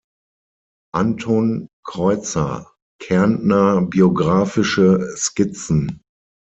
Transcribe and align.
Anton 0.95 1.67
Kreuzer: 1.85 2.73
"Kärntner 2.99 3.83
Biographische 3.83 5.13
Skizzen. 5.15 6.01